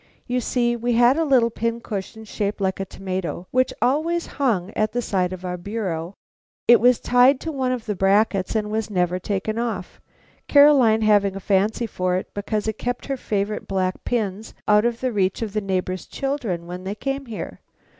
You 0.25 0.41
see, 0.41 0.75
we 0.75 0.93
had 0.93 1.15
a 1.15 1.23
little 1.23 1.51
pin 1.51 1.79
cushion 1.79 2.23
shaped 2.23 2.59
like 2.59 2.79
a 2.79 2.85
tomato 2.85 3.45
which 3.51 3.71
always 3.83 4.25
hung 4.41 4.71
at 4.71 4.93
the 4.93 4.99
side 4.99 5.31
of 5.31 5.45
our 5.45 5.57
bureau. 5.57 6.15
It 6.67 6.79
was 6.79 6.99
tied 6.99 7.39
to 7.41 7.51
one 7.51 7.71
of 7.71 7.85
the 7.85 7.93
brackets 7.95 8.55
and 8.55 8.71
was 8.71 8.89
never 8.89 9.19
taken 9.19 9.59
off; 9.59 10.01
Caroline 10.47 11.03
having 11.03 11.35
a 11.35 11.39
fancy 11.39 11.85
for 11.85 12.15
it 12.15 12.33
because 12.33 12.67
it 12.67 12.79
kept 12.79 13.05
her 13.05 13.15
favorite 13.15 13.67
black 13.67 14.03
pins 14.03 14.55
out 14.67 14.85
of 14.85 15.01
the 15.01 15.11
reach 15.11 15.43
of 15.43 15.53
the 15.53 15.61
neighbor's 15.61 16.07
children 16.07 16.65
when 16.65 16.83
they 16.83 16.95
came 16.95 17.27
here. 17.27 17.59